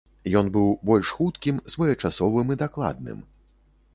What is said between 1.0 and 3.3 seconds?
хуткім, своечасовым і дакладным.